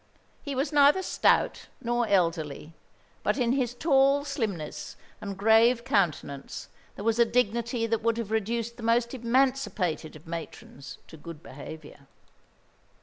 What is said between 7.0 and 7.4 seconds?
was a